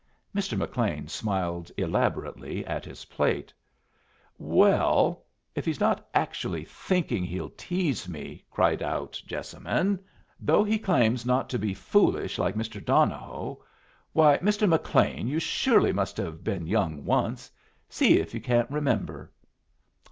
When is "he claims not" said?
10.63-11.51